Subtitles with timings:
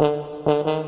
[0.00, 0.83] Mm-hmm.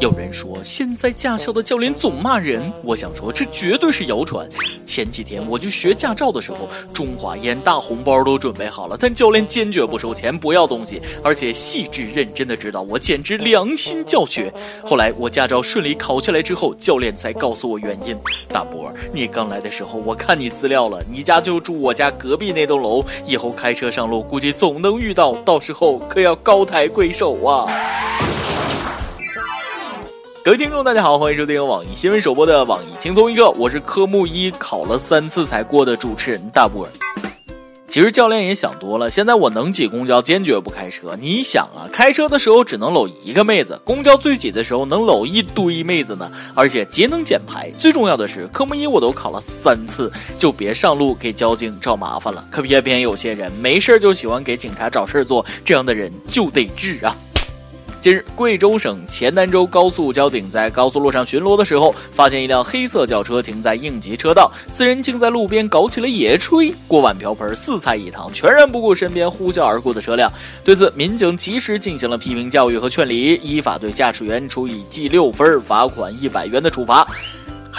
[0.00, 4.48] 有人说现在驾校的教练总骂人，我想说这绝对是谣传。
[4.86, 14.50] 前几天我去学驾照的时候，中华烟大红包都准备好了，但教练坚决不收钱，不要东西，而且细致认真的指导我，简直良心教学。
[14.82, 18.16] 后来我驾照顺利考下来之后，教练才告诉我原因。
[18.48, 27.68] 大伯，你刚来的时候我看你资料了，你家就住我家隔壁那栋楼，以后开车上路估计总能遇到，到时候可要高抬贵手啊。
[30.50, 36.88] 各位听众，大家好，欢迎收听网易新闻首播的网易轻松一刻，我是科目一考了三次才过的主持人大波。
[37.86, 41.16] 其实教练也想多了，现在我能挤公交，坚决不开车。
[41.20, 47.70] 你想啊，开车的时候只能搂一个妹子，公交最挤的时候能搂一堆妹子呢，而且节能减排。
[47.78, 52.44] 最重要的是，科目一我都考了三次，就别上路给交警找麻烦了。
[52.50, 57.14] 可偏偏有些人没事就喜欢给警察找事做，这样的人就得治啊。
[58.00, 70.32] 近日，贵州省黔南州高速交警在高速路上巡逻的时候，发现一辆黑色轿车停在应急车道，四人竟在路边搞起了野炊，锅碗瓢盆四菜一汤，全然不顾身边呼啸而过的车辆。
[70.64, 77.06] 对此，民警及时进行了批评教育和劝离，依法对驾驶员处以记六分、罚款一百元的处罚。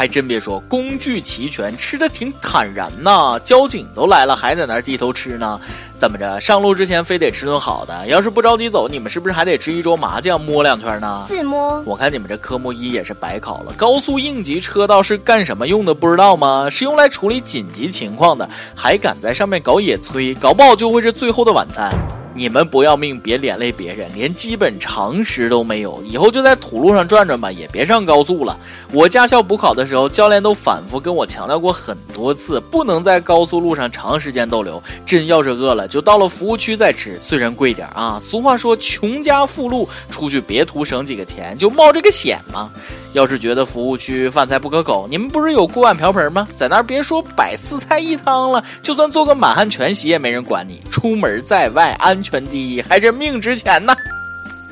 [0.01, 3.39] 还真别说，工具齐全，吃的挺坦然呐。
[3.43, 5.61] 交警都来了，还在那儿低头吃呢？
[5.95, 6.41] 怎么着？
[6.41, 8.07] 上路之前非得吃顿好的？
[8.07, 11.23] 要是不着急走，你们是不是还得吃一桌麻将，摸两圈呢？
[11.27, 11.79] 自摸。
[11.85, 13.71] 我看你们这科目一也是白考了。
[13.77, 15.93] 高速应急车道是干什么用的？
[15.93, 16.67] 不知道吗？
[16.67, 18.49] 是用来处理紧急情况的。
[18.75, 21.93] 还敢在上面搞野炊，搞不好就会是最后的晚餐。
[22.33, 28.57] 你们不要命，别连累别人，连基本常识都没有，以后就在土路上转转吧，也别上高速了。
[28.91, 34.81] 我驾校补考的时候，教练都反复跟我强调过很多次，不能在高速路上长时间逗留。
[35.05, 38.17] 真要是饿了，就到了服务区再吃，虽然贵点啊。
[38.21, 42.71] 俗话说，穷家富路，出去别图省几个钱，就冒这个险嘛。
[43.13, 46.47] 要是觉得服务区饭菜不可口，你们不是有锅碗瓢盆吗？
[46.55, 50.81] 在那儿别说摆四菜一汤了，就算做个满汉全席也没人管你。
[50.89, 53.93] 出门在外，安全第一，还是命值钱呢。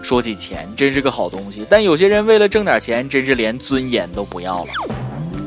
[0.01, 4.71] 说起钱，真是个好东西，但有些人为了挣点钱，真是连尊严都不要了。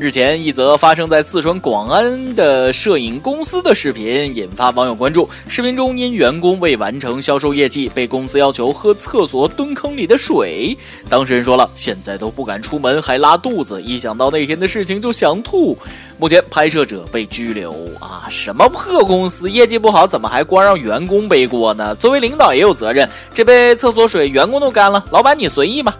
[0.02, 5.30] 日前，一则发生在四川广安的摄影公司的视频引发网友关注。
[5.46, 10.76] 视频中，因员工未完成销售业绩，被公司要求喝厕所蹲坑里的水。
[11.08, 15.78] 当事人说了，现在都不敢出门，还拉肚子，一想到那天的事情就想吐。
[16.18, 17.72] 目前，拍摄者被拘留。
[18.00, 21.94] 啊，什么破公司，业绩不好，怎么还光让员工背锅呢？
[21.94, 23.08] 作为领导也有责任。
[23.32, 25.96] 这杯厕所水员工都干了，老板你随意吧。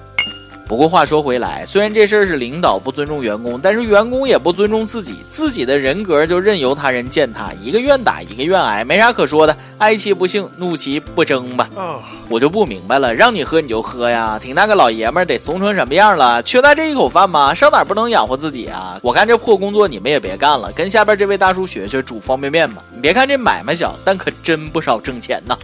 [0.73, 11.69] 不过话说回来，虽然这事儿是领导不尊重员工，但是员工也不尊重自己，自己的人格就任由他人践踏，一个愿打一个愿挨，没啥可说的，哀其不幸，怒其不争吧。
[12.27, 16.43] 我就不明白了，让你喝你就喝呀，挺大个老爷们儿得怂成什么样了？
[16.43, 17.53] 缺他这一口饭吗？
[17.53, 18.99] 上哪不能养活自己啊？
[19.03, 22.83] 我看这破工作你们也别干了，跟下边这位大叔学学煮方便面吧。
[22.95, 25.55] 你别看这买卖小，但可真不少挣钱呐。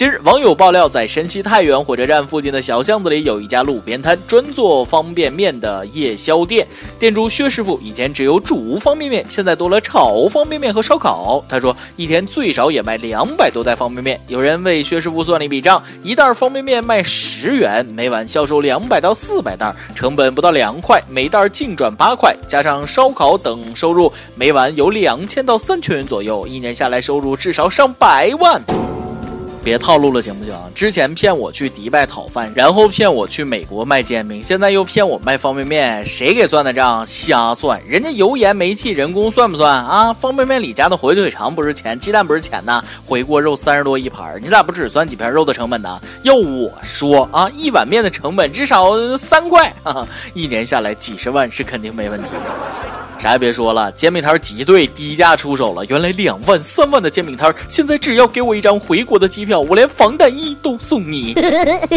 [0.00, 6.66] 近日，网友爆料，在山西太原火车站附近的小巷子里，有一家路边摊，专做方便面的夜宵店。
[6.98, 11.44] 店主薛师傅以前只有煮方便面，现在多了炒方便面和烧烤。
[11.46, 14.18] 他说，一天最少也卖两百多袋方便面。
[14.26, 28.62] 有人为薛师傅算了一笔账，一袋方便面卖十元，每晚销售两百到四百袋，成本不到两块，每袋净赚八块，加上烧烤等收入，每晚有两千到三千元左右，一年下来收入至少上百万。
[29.62, 30.54] 别套路了，行不行？
[30.74, 37.04] 之前骗我去迪拜讨饭，然后骗我去美国卖煎饼，现在又骗我卖方便面，谁给算的账？
[37.06, 37.80] 瞎算！
[37.86, 40.12] 人家油盐煤气人工算不算啊？
[40.12, 42.82] 方便面里加的火腿肠不是钱，鸡蛋不是钱呐？
[43.06, 46.00] 回锅肉三十多一盘，你咋不只算几片肉的成本呢？
[46.22, 52.89] 要我说啊，一碗面的成本至少三块啊，一年下来几十万是肯定没问题的。
[53.20, 55.84] 啥也别说了，煎饼摊挤兑低价出手了。
[55.84, 61.34] 原来两万、三万的煎饼摊，现在只要给我一张回国的机票，我连防弹衣都送你。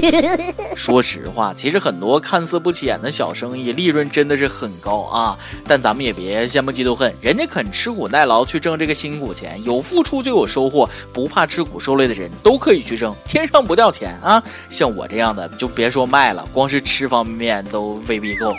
[0.76, 5.38] 说实话，其实很多看似不起眼的小生意，利润真的是很高啊。
[5.66, 14.44] 但咱们也别羡慕嫉妒恨，人家肯吃苦耐劳去挣这个辛苦钱，有付出就有收获，不怕吃苦受累的人都可以去挣，天上不掉钱啊。
[14.70, 18.54] 像我这样的，就别说卖了，光是吃方便面都未必够。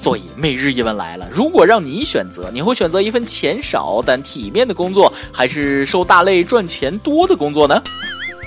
[0.00, 7.78] 所以每日一问来了：如果让你选择，你会选择一份钱少但体面的工作，还是受大累赚钱多的工作呢？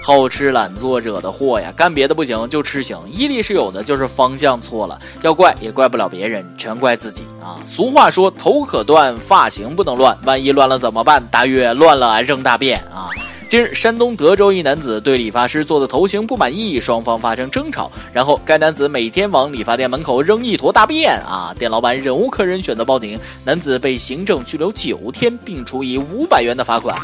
[0.03, 1.71] 好吃懒做惹的祸呀！
[1.77, 2.97] 干别的不行，就吃行。
[3.11, 4.99] 毅力是有的，就是方向错了。
[5.21, 7.61] 要怪也怪不了别人，全怪自己啊！
[7.63, 10.17] 俗话说：头可断，发型不能乱。
[10.25, 11.23] 万一乱了怎么办？
[11.29, 13.07] 大约乱了，扔大便啊！
[13.53, 21.53] 近日，山东德州一男子对理发师做的头型不满意，双方发生争吵，然后该男子每天往理发店门口扔一坨大便啊！
[21.59, 26.97] 店老板忍无可忍，选择报警，男子被行政拘留九天，并处以五百元的罚款。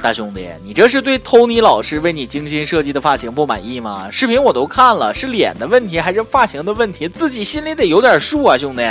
[0.00, 4.08] 大兄弟，你这是对托尼老师为你精心设计的发型不满意吗？
[4.10, 7.06] 视频我都看了，是脸的问题还是发型的问题？
[7.06, 8.82] 自己心里得有点数啊，兄弟。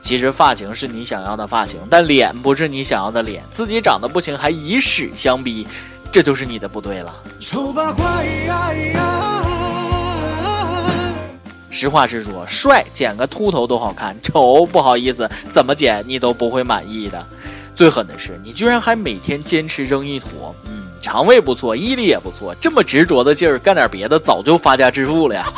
[0.00, 3.44] 其实发型是你想要的发型，但脸不是你想要的脸。
[3.52, 5.64] 自己长得不行还以屎相逼，
[6.12, 7.10] 这就是你的不对了。
[7.40, 8.04] 丑八怪
[11.70, 17.26] 实话实说，帅剪个秃头都好看，丑不好意思，怎么剪你都不会满意的。
[17.74, 25.50] 最狠的是，你居然还每天坚持扔一坨，嗯，肠胃不错，毅力也不错，这么执着的劲儿，干点别的早就发家致富了呀。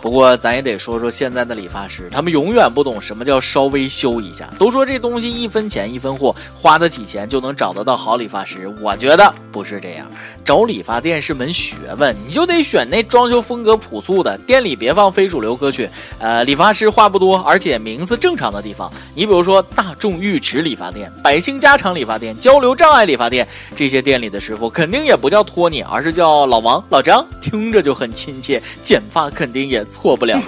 [0.00, 4.48] 不过咱也得说说现在的理发师，他们永远不懂什么叫稍微修一下。
[4.58, 8.72] 都说这东西一分钱一分货，花得起钱就能找得到好理发师。
[8.80, 10.06] 我觉得不是这样，
[10.44, 15.90] 找理发店是门学问，你就得选那装修风格朴素的，店里别放非主流歌曲。
[16.20, 18.92] 呃，理发师话不多，而且名字正常的地方。
[19.16, 29.84] 你比如说大众浴池理发店、百姓家常理发店、交流障碍理发店，这些店里的师傅肯定也不叫托尼，而是叫老王、老张，听着就很亲切，剪发肯定也。
[29.88, 30.38] 错不了，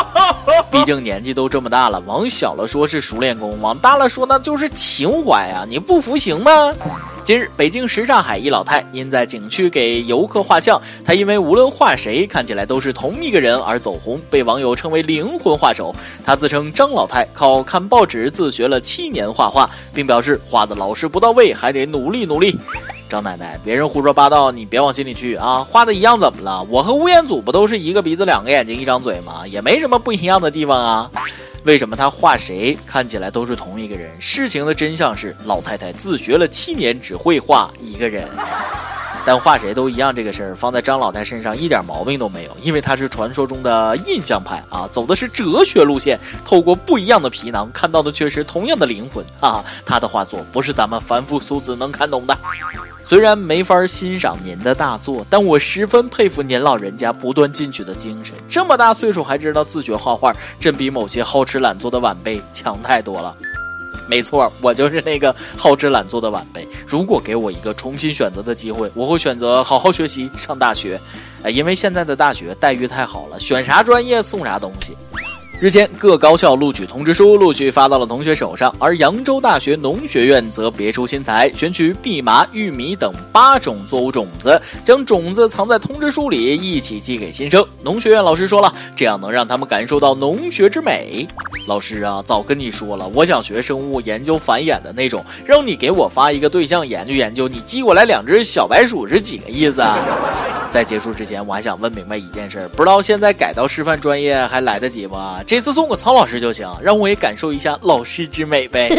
[0.70, 2.02] 毕竟年纪都这么大了。
[2.06, 5.64] 往小了说是熟练工，往大了说那就是情怀啊！
[5.68, 6.50] 你不服行吗？
[7.24, 15.94] 近日，北京什刹海一老太因在景区给游客画像，她因为无论画谁看起来都是同一个人而走红，被网友称为灵魂画手。
[16.24, 22.58] 她自称张老太靠看报纸自学了七年画画，并表示画的老是不到位，还得努力努力。
[23.08, 25.66] 张奶奶，别人胡说八道，你别往心里去啊！
[25.68, 26.62] 画的一样怎么了？
[26.64, 29.46] 我和吴彦祖不都是一个鼻子两个眼睛一张嘴吗？
[29.46, 31.10] 也没什么不一样的地方啊。
[31.64, 34.10] 为什么他画谁看起来都是同一个人？
[34.20, 38.28] 事情的真相是，老太太自学了七年，只会画一个人。
[39.28, 49.62] 但画谁都一样这个事儿，放在张老太身上一点毛病都没有，因为她是传说中的印象派啊，走的是哲学路线，透过不一样的皮囊看到的却是同样的灵魂啊。
[49.84, 52.34] 她的画作不是咱们凡夫俗子能看懂的。
[53.02, 58.34] 虽然没法欣赏您的大作，但我十分佩服您老人家不断进取的精神。
[58.48, 63.36] 这么大岁数还知道自学画画，真比某些好吃懒做的晚辈强太多了。
[64.08, 66.66] 没错，我就是那个好吃懒做的晚辈。
[66.86, 70.98] 如果给我一个重新选择的机会，我会选择好好学习，上大学。
[71.42, 74.96] 哎，因为现在的大学待遇太好了，选啥专业送啥东西。
[75.60, 87.66] 日前，各高校录取通知书陆续发到了同学手上，而扬州大学农学院则别出心裁，选取蓖麻、玉米等八种作物种子，将种子藏在通知书里，一起寄给新生。
[87.82, 91.26] 农学院老师说了，这样能让他们感受到农学之美。
[91.66, 99.98] 老师啊，早跟你说了，我想学生物研究繁衍的那种，让你给我发一个对象研究研究，你寄过来两只小白鼠是几个意思啊？
[100.70, 105.16] 在结束之前，我还想问明白一件事，不知道现在改到师范专业还来得及不？
[105.46, 108.90] 这次送个曹老师就行，让我也感受一下老师之美呗。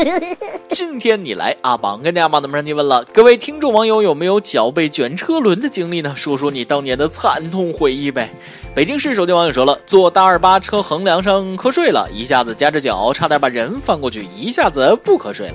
[0.68, 6.14] 今天你来阿邦跟大家帮咱们上提问了，各位听众网友有没有脚被卷车轮的经历呢？
[6.14, 8.30] 说说你当年的惨痛回忆呗。
[8.74, 15.54] 北京市手机网友说了，坐大二八车横梁上瞌睡了，一下子夹着脚，差点把人翻过去，一下子不瞌睡了。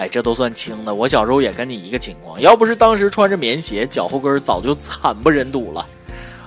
[0.00, 0.94] 哎，这都算轻的。
[0.94, 5.86] 我小时候也跟你一个情况，要不是当时穿着棉鞋，脚后跟早就惨不忍睹了。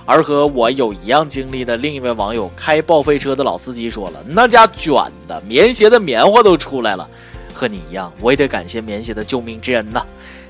[0.04, 4.92] 而和我有一样经历的另一位网友，开报废车的老司机说了，那家卷
[5.28, 7.08] 的棉鞋的棉花都出来了。
[7.52, 10.04] 和你一样，我也得感谢棉鞋的救命之恩呐。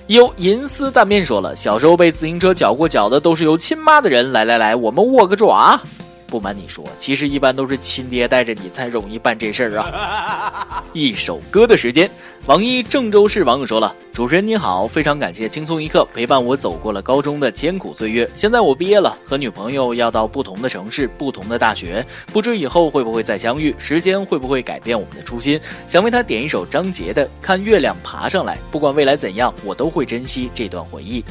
[0.07, 4.33] 有银丝蛋面说了，小时候被自行车搅过脚的都是有亲妈的人。
[4.33, 5.79] 来来来，我们握个爪。
[6.35, 10.83] 不瞒你说，其实一般都是亲爹带着你才容易办这事儿啊。
[10.93, 12.11] 一首歌的时间，
[12.47, 18.29] 网易郑州市网友说了：“主持人你好，非常感谢轻松一刻陪伴我走过了高中的艰苦岁月。
[18.35, 25.61] 现在我毕业了，和女朋友要到不同的城市、不同的大学，不知以后会不会再相遇，时间会不会改变我们的初心？
[25.87, 31.25] 想为他点一首张杰的《看月亮爬上来》，不管未来怎样，我都会珍惜这段回忆。”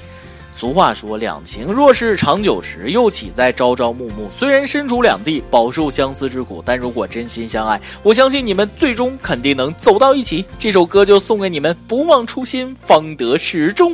[0.56, 4.30] 俗话说，两情若是长久时，又岂在朝朝暮暮？
[4.32, 10.46] 虽然身处两地，饱受相思之苦，但如果真心相爱，我相信你们最终肯定能走到一起。
[10.60, 13.94] 这首歌就送给你们，不忘初心，方得始终。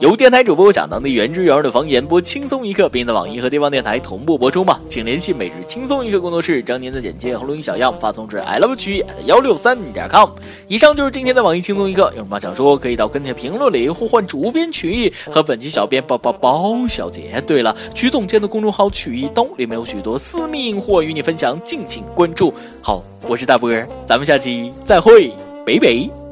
[0.00, 4.78] 由电台主播讲当地原汁原味的方言播轻松一刻，并在网易和地方电台同步播出吗？
[4.88, 10.30] 请联系每日轻松一刻工作室，将您的简介和录音小样发送至 i love 曲艺幺六三点 com。
[10.66, 17.42] 以上就是今天的网易轻松一刻，有什么想说可以到跟帖评论里呼唤主编曲艺和本期小编包包包小姐。
[17.46, 22.52] 对了，曲总监的公众号曲艺刀里面有许多私密硬货与你分享，敬请关注。
[22.82, 25.30] 好，我是大波儿，咱们下期再会，
[25.64, 26.27] 拜拜。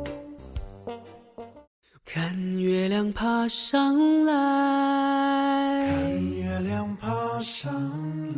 [2.16, 2.86] 看月。
[2.88, 4.32] 亮爬上来，
[5.90, 7.70] 看月亮爬上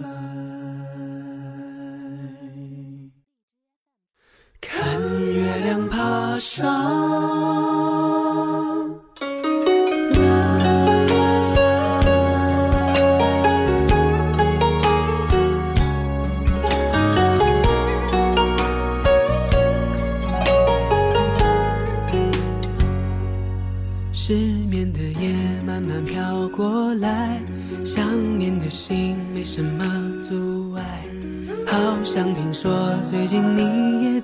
[0.01, 0.09] 来，
[4.61, 5.01] 看
[5.33, 7.38] 月亮爬上。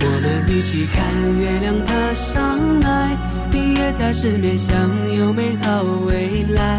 [0.00, 1.04] 我们一起看
[1.38, 3.16] 月亮爬上来，
[3.50, 4.74] 你也在失眠想
[5.16, 6.78] 有美好未来。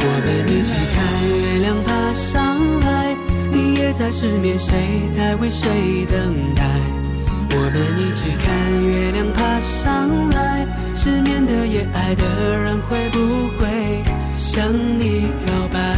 [0.00, 0.96] 我们一起看
[1.28, 3.16] 月亮爬上来，
[3.52, 4.72] 你也在失眠，谁
[5.14, 6.64] 在为谁等待？
[7.50, 8.46] 我们一起看
[8.84, 13.18] 月亮爬上来，失眠的夜，爱的人会不
[13.58, 14.02] 会？
[14.36, 15.97] 向你告白。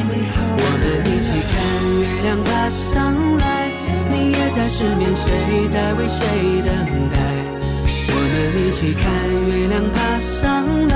[2.21, 3.71] 月亮爬上来。
[4.11, 6.71] 你也在失眠，谁在为谁等
[7.09, 7.17] 待？
[8.13, 9.03] 我们一起看
[9.47, 10.90] 月亮爬上来。